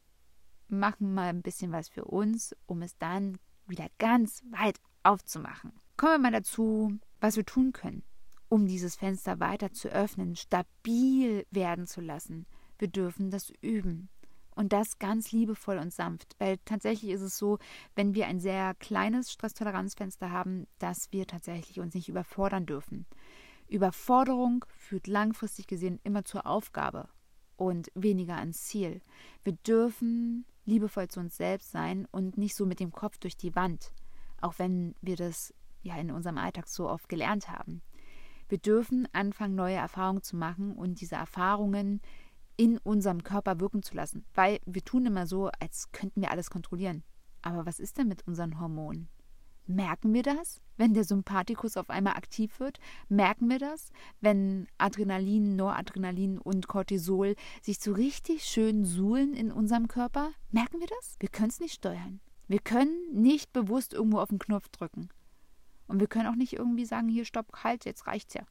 [0.69, 5.73] machen mal ein bisschen was für uns, um es dann wieder ganz weit aufzumachen.
[5.97, 8.05] Kommen wir mal dazu, was wir tun können,
[8.49, 12.47] um dieses Fenster weiter zu öffnen, stabil werden zu lassen.
[12.79, 14.09] Wir dürfen das üben.
[14.55, 16.37] Und das ganz liebevoll und sanft.
[16.39, 17.59] Weil tatsächlich ist es so,
[17.97, 23.07] wenn wir ein sehr kleines Stresstoleranzfenster haben, dass wir tatsächlich uns nicht überfordern dürfen.
[23.67, 27.09] Überforderung führt langfristig gesehen immer zur Aufgabe
[27.63, 29.01] und weniger ans Ziel.
[29.45, 33.55] Wir dürfen liebevoll zu uns selbst sein und nicht so mit dem Kopf durch die
[33.55, 33.93] Wand,
[34.41, 37.83] auch wenn wir das ja in unserem Alltag so oft gelernt haben.
[38.49, 42.01] Wir dürfen anfangen, neue Erfahrungen zu machen und diese Erfahrungen
[42.57, 46.51] in unserem Körper wirken zu lassen, weil wir tun immer so, als könnten wir alles
[46.51, 47.03] kontrollieren.
[47.41, 49.09] Aber was ist denn mit unseren Hormonen?
[49.67, 52.79] Merken wir das, wenn der Sympathikus auf einmal aktiv wird?
[53.09, 59.87] Merken wir das, wenn Adrenalin, Noradrenalin und Cortisol sich so richtig schön suhlen in unserem
[59.87, 60.33] Körper?
[60.51, 61.17] Merken wir das?
[61.21, 62.21] Wir können es nicht steuern.
[62.49, 65.09] Wir können nicht bewusst irgendwo auf den Knopf drücken.
[65.87, 68.43] Und wir können auch nicht irgendwie sagen, hier stopp, halt, jetzt reicht's ja.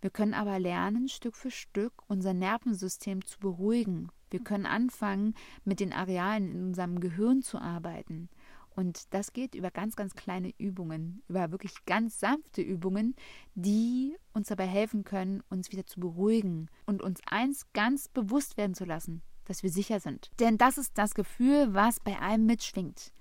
[0.00, 4.10] Wir können aber lernen, Stück für Stück unser Nervensystem zu beruhigen.
[4.30, 8.28] Wir können anfangen, mit den Arealen in unserem Gehirn zu arbeiten.
[8.74, 13.14] Und das geht über ganz, ganz kleine Übungen, über wirklich ganz sanfte Übungen,
[13.54, 18.74] die uns dabei helfen können, uns wieder zu beruhigen und uns eins ganz bewusst werden
[18.74, 20.30] zu lassen, dass wir sicher sind.
[20.40, 23.12] Denn das ist das Gefühl, was bei allem mitschwingt.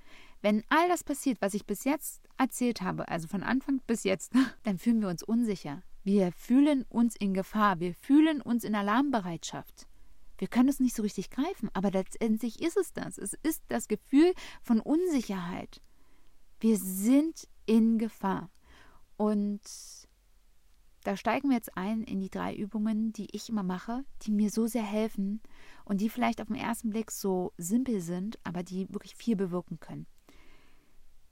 [0.42, 4.34] Wenn all das passiert, was ich bis jetzt erzählt habe, also von Anfang bis jetzt,
[4.63, 5.84] dann fühlen wir uns unsicher.
[6.04, 9.88] Wir fühlen uns in Gefahr, wir fühlen uns in Alarmbereitschaft.
[10.38, 13.17] Wir können es nicht so richtig greifen, aber letztendlich ist es das.
[13.17, 15.82] Es ist das Gefühl von Unsicherheit.
[16.60, 18.50] Wir sind in Gefahr.
[19.17, 19.62] Und
[21.04, 24.50] da steigen wir jetzt ein in die drei Übungen, die ich immer mache, die mir
[24.50, 25.41] so sehr helfen
[25.86, 29.80] und die vielleicht auf den ersten Blick so simpel sind, aber die wirklich viel bewirken
[29.80, 30.08] können.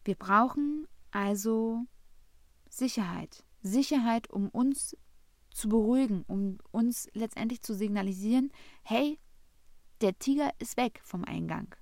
[0.03, 1.85] Wir brauchen also
[2.69, 3.45] Sicherheit.
[3.61, 4.97] Sicherheit, um uns
[5.53, 8.51] zu beruhigen, um uns letztendlich zu signalisieren,
[8.83, 9.19] hey,
[10.01, 11.75] der Tiger ist weg vom Eingang.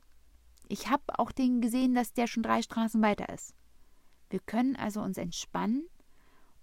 [0.68, 3.54] Ich habe auch den gesehen, dass der schon drei Straßen weiter ist.
[4.30, 5.88] Wir können also uns entspannen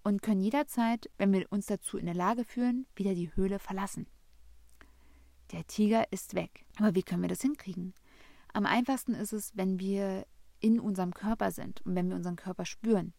[0.04, 4.06] und können jederzeit, wenn wir uns dazu in der Lage fühlen, wieder die Höhle verlassen.
[5.52, 6.64] Der Tiger ist weg.
[6.78, 7.94] Aber wie können wir das hinkriegen?
[8.52, 10.26] Am einfachsten ist es, wenn wir
[10.60, 13.12] in unserem Körper sind und wenn wir unseren Körper spüren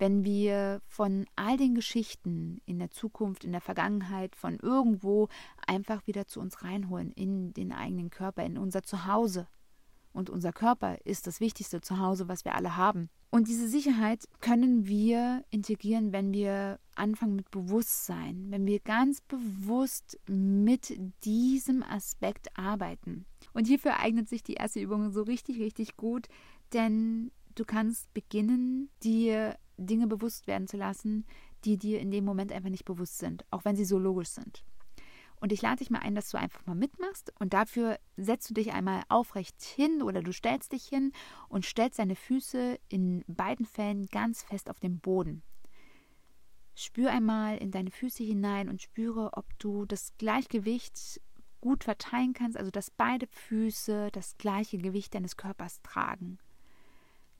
[0.00, 5.28] wenn wir von all den Geschichten in der Zukunft, in der Vergangenheit, von irgendwo
[5.66, 9.46] einfach wieder zu uns reinholen, in den eigenen Körper, in unser Zuhause.
[10.12, 13.10] Und unser Körper ist das wichtigste Zuhause, was wir alle haben.
[13.30, 20.18] Und diese Sicherheit können wir integrieren, wenn wir anfangen mit Bewusstsein, wenn wir ganz bewusst
[20.26, 23.26] mit diesem Aspekt arbeiten.
[23.52, 26.26] Und hierfür eignet sich die erste Übung so richtig, richtig gut,
[26.72, 31.26] denn du kannst beginnen, dir Dinge bewusst werden zu lassen,
[31.64, 34.64] die dir in dem Moment einfach nicht bewusst sind, auch wenn sie so logisch sind.
[35.40, 38.54] Und ich lade dich mal ein, dass du einfach mal mitmachst und dafür setzt du
[38.54, 41.12] dich einmal aufrecht hin oder du stellst dich hin
[41.48, 45.42] und stellst deine Füße in beiden Fällen ganz fest auf den Boden.
[46.74, 51.20] Spür einmal in deine Füße hinein und spüre, ob du das Gleichgewicht
[51.60, 56.38] gut verteilen kannst, also dass beide Füße das gleiche Gewicht deines Körpers tragen.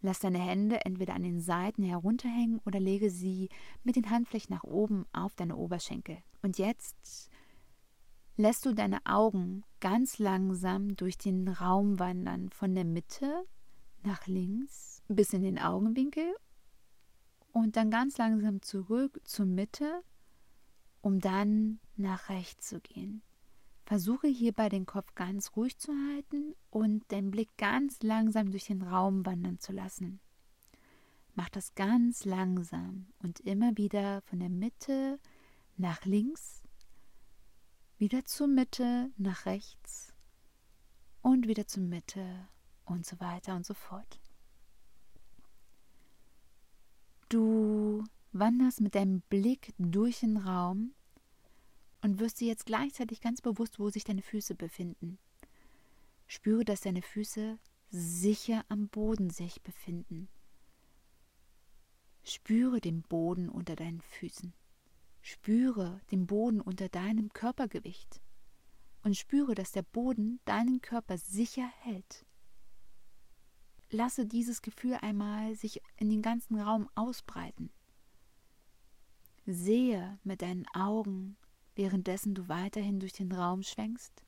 [0.03, 3.51] Lass deine Hände entweder an den Seiten herunterhängen oder lege sie
[3.85, 6.19] mit den Handflächen nach oben auf deine Oberschenkel.
[6.43, 7.31] Und jetzt
[8.37, 13.45] lässt du deine Augen ganz langsam durch den Raum wandern, von der Mitte
[14.03, 16.35] nach links bis in den Augenwinkel
[17.53, 20.03] und dann ganz langsam zurück zur Mitte,
[21.03, 23.23] um dann nach rechts zu gehen.
[23.91, 28.83] Versuche hierbei den Kopf ganz ruhig zu halten und den Blick ganz langsam durch den
[28.83, 30.21] Raum wandern zu lassen.
[31.35, 35.19] Mach das ganz langsam und immer wieder von der Mitte
[35.77, 36.63] nach links,
[37.99, 40.15] wieder zur Mitte nach rechts
[41.21, 42.47] und wieder zur Mitte
[42.85, 44.21] und so weiter und so fort.
[47.29, 50.95] Du wanderst mit deinem Blick durch den Raum
[52.03, 55.19] und wirst dir jetzt gleichzeitig ganz bewusst, wo sich deine Füße befinden.
[56.27, 57.59] Spüre, dass deine Füße
[57.91, 60.29] sicher am Boden sich befinden.
[62.23, 64.53] Spüre den Boden unter deinen Füßen.
[65.23, 68.21] Spüre den Boden unter deinem Körpergewicht.
[69.03, 72.27] Und spüre, dass der Boden deinen Körper sicher hält.
[73.91, 77.71] Lasse dieses Gefühl einmal sich in den ganzen Raum ausbreiten.
[79.47, 81.37] Sehe mit deinen Augen
[81.81, 84.23] währenddessen du weiterhin durch den Raum schwenkst?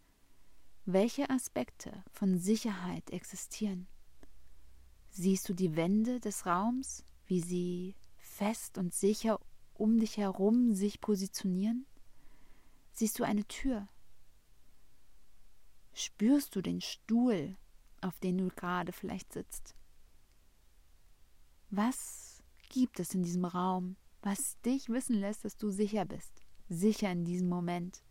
[0.87, 3.89] Welche Aspekte von Sicherheit existieren?
[5.11, 9.39] Siehst du die Wände des Raums, wie sie fest und sicher
[9.75, 11.85] um dich herum sich positionieren?
[12.91, 13.87] Siehst du eine Tür?
[15.93, 17.59] Spürst du den Stuhl,
[18.01, 19.75] auf den du gerade vielleicht sitzt?
[21.69, 26.42] Was gibt es in diesem Raum, was dich wissen lässt, dass du sicher bist?
[26.69, 28.03] Sicher in diesem Moment,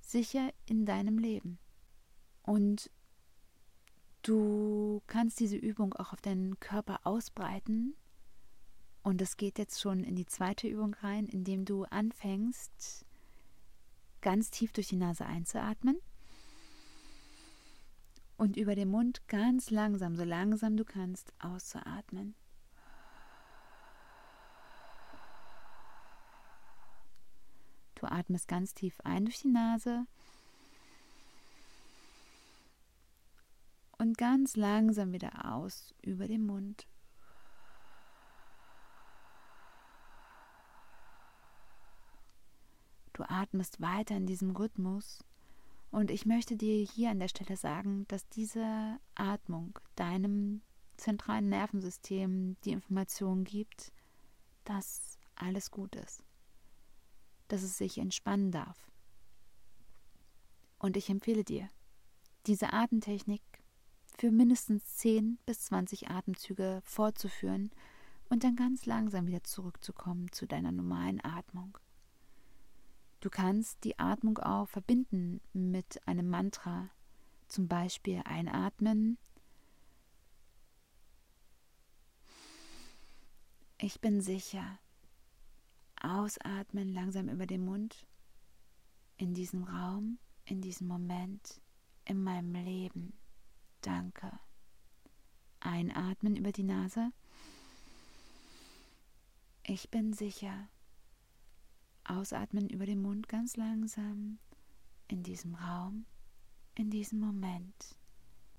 [0.00, 1.58] sicher in deinem Leben.
[2.42, 2.90] Und
[4.22, 7.94] du kannst diese Übung auch auf deinen Körper ausbreiten.
[9.02, 13.04] Und es geht jetzt schon in die zweite Übung rein, indem du anfängst,
[14.20, 15.98] ganz tief durch die Nase einzuatmen
[18.38, 22.34] und über den Mund ganz langsam, so langsam du kannst, auszuatmen.
[27.98, 30.06] Du atmest ganz tief ein durch die Nase.
[33.98, 36.86] Und ganz langsam wieder aus über den Mund.
[43.14, 45.24] Du atmest weiter in diesem Rhythmus.
[45.90, 50.60] Und ich möchte dir hier an der Stelle sagen, dass diese Atmung deinem
[50.96, 53.90] zentralen Nervensystem die Information gibt,
[54.64, 56.27] dass alles gut ist
[57.48, 58.90] dass es sich entspannen darf.
[60.78, 61.68] Und ich empfehle dir,
[62.46, 63.42] diese Atemtechnik
[64.16, 67.70] für mindestens 10 bis 20 Atemzüge fortzuführen
[68.28, 71.78] und dann ganz langsam wieder zurückzukommen zu deiner normalen Atmung.
[73.20, 76.88] Du kannst die Atmung auch verbinden mit einem Mantra.
[77.48, 79.18] Zum Beispiel einatmen.
[83.78, 84.78] Ich bin sicher.
[86.02, 88.06] Ausatmen langsam über den Mund.
[89.16, 91.60] In diesem Raum, in diesem Moment,
[92.04, 93.12] in meinem Leben.
[93.80, 94.30] Danke.
[95.60, 97.10] Einatmen über die Nase.
[99.64, 100.68] Ich bin sicher.
[102.04, 104.38] Ausatmen über den Mund ganz langsam.
[105.08, 106.06] In diesem Raum,
[106.74, 107.96] in diesem Moment,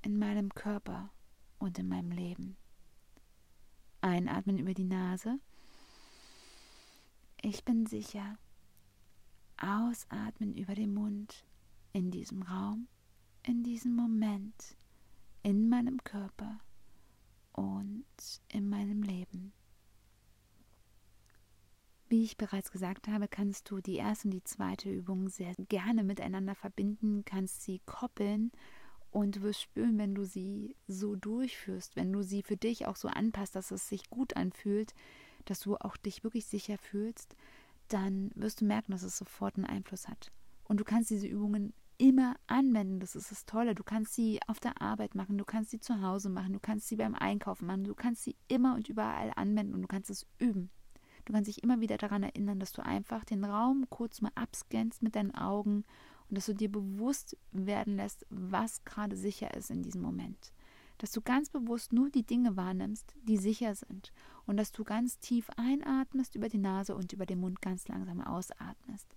[0.01, 1.11] in meinem Körper
[1.57, 2.57] und in meinem Leben.
[4.01, 5.39] Einatmen über die Nase.
[7.41, 8.37] Ich bin sicher.
[9.57, 11.45] Ausatmen über den Mund
[11.93, 12.87] in diesem Raum,
[13.43, 14.75] in diesem Moment,
[15.41, 16.59] in meinem Körper
[17.53, 18.05] und
[18.49, 19.53] in meinem Leben.
[22.09, 26.03] Wie ich bereits gesagt habe, kannst du die erste und die zweite Übung sehr gerne
[26.03, 28.51] miteinander verbinden, kannst sie koppeln
[29.11, 32.97] und du wirst spüren, wenn du sie so durchführst, wenn du sie für dich auch
[32.97, 34.93] so anpasst, dass es sich gut anfühlt,
[35.49, 37.35] dass du auch dich wirklich sicher fühlst,
[37.87, 40.31] dann wirst du merken, dass es sofort einen Einfluss hat.
[40.63, 42.99] Und du kannst diese Übungen immer anwenden.
[42.99, 43.75] Das ist das Tolle.
[43.75, 46.87] Du kannst sie auf der Arbeit machen, du kannst sie zu Hause machen, du kannst
[46.87, 50.25] sie beim Einkaufen machen, du kannst sie immer und überall anwenden und du kannst es
[50.39, 50.71] üben.
[51.25, 55.03] Du kannst dich immer wieder daran erinnern, dass du einfach den Raum kurz mal abscannst
[55.03, 55.83] mit deinen Augen
[56.29, 60.53] und dass du dir bewusst werden lässt, was gerade sicher ist in diesem Moment.
[60.99, 64.11] Dass du ganz bewusst nur die Dinge wahrnimmst, die sicher sind
[64.45, 68.21] und dass du ganz tief einatmest über die Nase und über den Mund ganz langsam
[68.21, 69.07] ausatmest.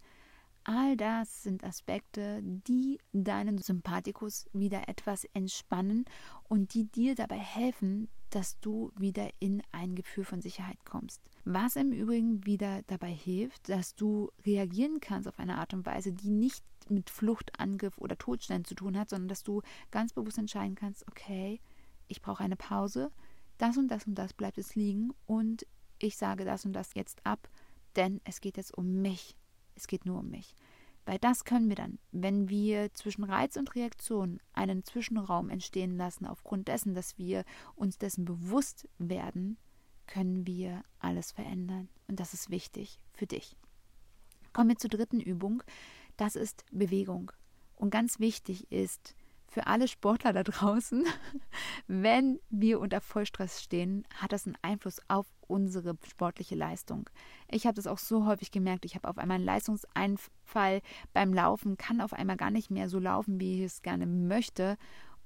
[0.65, 6.05] All das sind Aspekte, die deinen Sympathikus wieder etwas entspannen
[6.45, 11.21] und die dir dabei helfen, dass du wieder in ein Gefühl von Sicherheit kommst.
[11.45, 16.13] Was im Übrigen wieder dabei hilft, dass du reagieren kannst auf eine Art und Weise,
[16.13, 20.39] die nicht mit Flucht, Angriff oder Todstellen zu tun hat, sondern dass du ganz bewusst
[20.39, 21.61] entscheiden kannst, okay,
[22.09, 23.11] ich brauche eine Pause,
[23.59, 25.67] das und das und das bleibt es liegen und
[25.99, 27.49] ich sage das und das jetzt ab,
[27.97, 29.37] denn es geht jetzt um mich
[29.75, 30.55] es geht nur um mich.
[31.05, 36.27] Weil das können wir dann, wenn wir zwischen Reiz und Reaktion einen Zwischenraum entstehen lassen,
[36.27, 39.57] aufgrund dessen, dass wir uns dessen bewusst werden,
[40.07, 41.89] können wir alles verändern.
[42.07, 43.57] Und das ist wichtig für dich.
[44.53, 45.63] Kommen wir zur dritten Übung.
[46.17, 47.33] Das ist Bewegung.
[47.75, 49.17] Und ganz wichtig ist,
[49.53, 51.05] für alle Sportler da draußen,
[51.87, 57.11] wenn wir unter Vollstress stehen, hat das einen Einfluss auf unsere sportliche Leistung.
[57.49, 58.87] Ich habe das auch so häufig gemerkt.
[58.87, 60.81] Ich habe auf einmal einen Leistungseinfall
[61.13, 64.79] beim Laufen, kann auf einmal gar nicht mehr so laufen, wie ich es gerne möchte.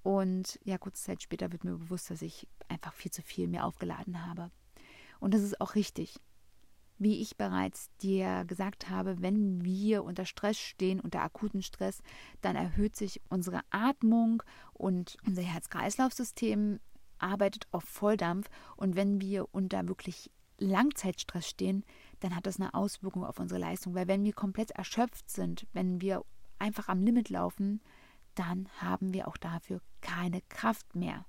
[0.03, 3.65] Und ja, kurze Zeit später wird mir bewusst, dass ich einfach viel zu viel mir
[3.65, 4.51] aufgeladen habe.
[5.21, 6.17] Und das ist auch richtig.
[6.99, 12.03] Wie ich bereits dir gesagt habe, wenn wir unter Stress stehen, unter akuten Stress,
[12.41, 16.81] dann erhöht sich unsere Atmung und unser Herz-Kreislauf-System
[17.19, 18.49] arbeitet auf Volldampf.
[18.77, 21.85] Und wenn wir unter wirklich Langzeitstress stehen,
[22.21, 23.95] dann hat das eine Auswirkung auf unsere Leistung.
[23.95, 26.25] Weil wenn wir komplett erschöpft sind, wenn wir
[26.59, 27.81] einfach am Limit laufen,
[28.35, 31.27] dann haben wir auch dafür keine Kraft mehr.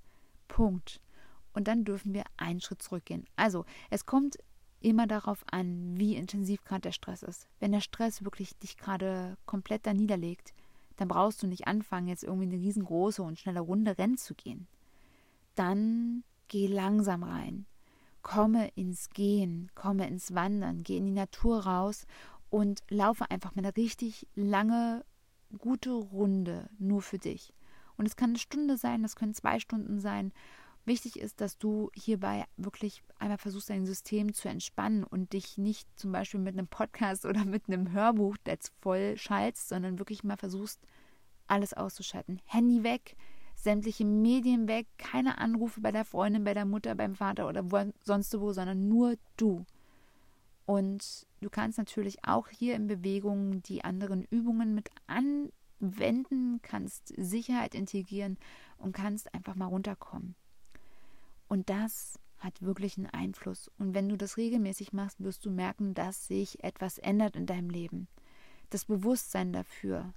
[0.47, 1.01] Punkt.
[1.53, 3.25] Und dann dürfen wir einen Schritt zurückgehen.
[3.36, 4.38] Also, es kommt
[4.79, 7.47] immer darauf an, wie intensiv gerade der Stress ist.
[7.59, 10.53] Wenn der Stress wirklich dich gerade komplett da niederlegt,
[10.97, 14.67] dann brauchst du nicht anfangen, jetzt irgendwie eine riesengroße und schnelle Runde Rennen zu gehen.
[15.55, 17.65] Dann geh langsam rein.
[18.21, 22.05] Komme ins Gehen, komme ins Wandern, geh in die Natur raus
[22.49, 25.05] und laufe einfach mal eine richtig lange,
[25.57, 27.53] gute Runde nur für dich.
[27.95, 30.31] Und es kann eine Stunde sein, das können zwei Stunden sein.
[30.88, 35.86] Wichtig ist, dass du hierbei wirklich einmal versuchst, dein System zu entspannen und dich nicht
[36.00, 40.38] zum Beispiel mit einem Podcast oder mit einem Hörbuch jetzt voll schaltst, sondern wirklich mal
[40.38, 40.80] versuchst,
[41.45, 42.39] alles auszuschalten.
[42.45, 43.17] Handy weg,
[43.54, 47.91] sämtliche Medien weg, keine Anrufe bei der Freundin, bei der Mutter, beim Vater oder wo,
[48.02, 49.65] sonst wo, sondern nur du.
[50.65, 57.76] Und du kannst natürlich auch hier in Bewegung die anderen Übungen mit anwenden, kannst Sicherheit
[57.76, 58.38] integrieren
[58.78, 60.36] und kannst einfach mal runterkommen.
[61.47, 63.69] Und das hat wirklich einen Einfluss.
[63.77, 67.69] Und wenn du das regelmäßig machst, wirst du merken, dass sich etwas ändert in deinem
[67.69, 68.07] Leben.
[68.69, 70.13] Das Bewusstsein dafür,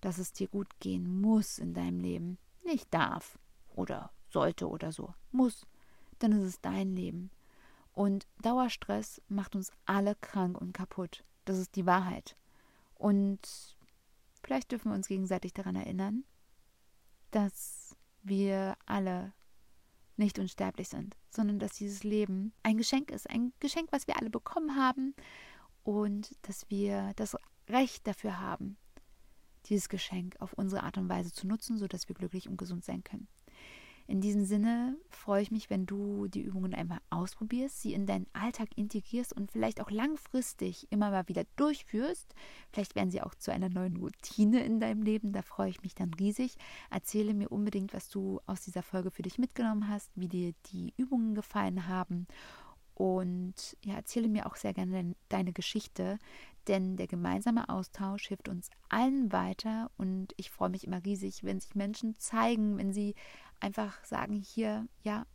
[0.00, 3.38] dass es dir gut gehen muss in deinem Leben, nicht darf
[3.74, 5.66] oder sollte oder so, muss,
[6.18, 7.30] dann ist es dein Leben.
[7.92, 11.24] Und Dauerstress macht uns alle krank und kaputt.
[11.44, 12.36] Das ist die Wahrheit.
[12.94, 13.76] Und
[14.42, 16.24] vielleicht dürfen wir uns gegenseitig daran erinnern,
[17.30, 19.32] dass wir alle
[20.16, 24.30] nicht unsterblich sind, sondern dass dieses Leben ein Geschenk ist, ein Geschenk, was wir alle
[24.30, 25.14] bekommen haben
[25.84, 27.36] und dass wir das
[27.68, 28.76] Recht dafür haben,
[29.66, 33.04] dieses Geschenk auf unsere Art und Weise zu nutzen, sodass wir glücklich und gesund sein
[33.04, 33.28] können.
[34.12, 38.26] In diesem Sinne freue ich mich, wenn du die Übungen einmal ausprobierst, sie in deinen
[38.34, 42.34] Alltag integrierst und vielleicht auch langfristig immer mal wieder durchführst.
[42.70, 45.32] Vielleicht werden sie auch zu einer neuen Routine in deinem Leben.
[45.32, 46.58] Da freue ich mich dann riesig.
[46.90, 50.92] Erzähle mir unbedingt, was du aus dieser Folge für dich mitgenommen hast, wie dir die
[50.98, 52.26] Übungen gefallen haben.
[52.92, 56.18] Und ja, erzähle mir auch sehr gerne deine Geschichte,
[56.68, 61.58] denn der gemeinsame Austausch hilft uns allen weiter und ich freue mich immer riesig, wenn
[61.58, 63.14] sich Menschen zeigen, wenn sie
[63.62, 65.26] einfach sagen, hier, ja,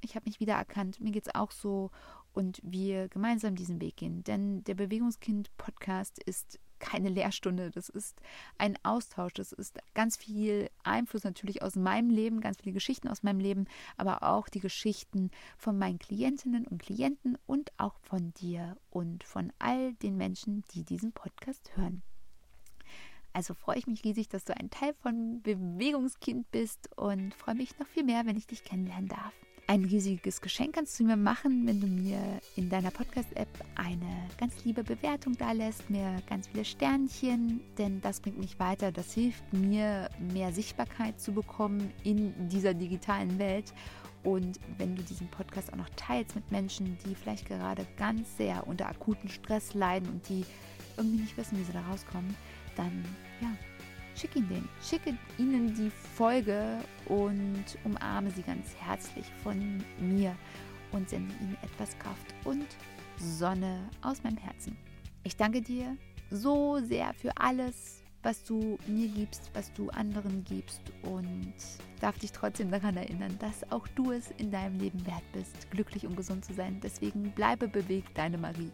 [0.00, 1.90] ich habe mich wiedererkannt, mir geht es auch so
[2.32, 4.24] und wir gemeinsam diesen Weg gehen.
[4.24, 8.20] Denn der Bewegungskind-Podcast ist keine Lehrstunde, das ist
[8.58, 13.22] ein Austausch, das ist ganz viel Einfluss natürlich aus meinem Leben, ganz viele Geschichten aus
[13.22, 18.76] meinem Leben, aber auch die Geschichten von meinen Klientinnen und Klienten und auch von dir
[18.90, 22.02] und von all den Menschen, die diesen Podcast hören.
[23.32, 27.78] Also freue ich mich riesig, dass du ein Teil von Bewegungskind bist und freue mich
[27.78, 29.32] noch viel mehr, wenn ich dich kennenlernen darf.
[29.68, 32.18] Ein riesiges Geschenk kannst du mir machen, wenn du mir
[32.56, 38.20] in deiner Podcast-App eine ganz liebe Bewertung da lässt, mir ganz viele Sternchen, denn das
[38.20, 38.92] bringt mich weiter.
[38.92, 43.72] Das hilft mir, mehr Sichtbarkeit zu bekommen in dieser digitalen Welt.
[44.24, 48.66] Und wenn du diesen Podcast auch noch teilst mit Menschen, die vielleicht gerade ganz sehr
[48.66, 50.44] unter akuten Stress leiden und die
[50.96, 52.34] irgendwie nicht wissen, wie sie da rauskommen,
[52.76, 53.04] dann
[53.40, 53.48] ja,
[54.14, 60.36] schick ihn den, schicke ihnen die Folge und umarme sie ganz herzlich von mir
[60.92, 62.66] und sende ihnen etwas Kraft und
[63.16, 64.76] Sonne aus meinem Herzen.
[65.24, 65.96] Ich danke dir
[66.30, 71.54] so sehr für alles, was du mir gibst, was du anderen gibst und
[72.00, 76.06] darf dich trotzdem daran erinnern, dass auch du es in deinem Leben wert bist, glücklich
[76.06, 76.80] und gesund zu sein.
[76.82, 78.70] Deswegen bleibe bewegt, deine Marie.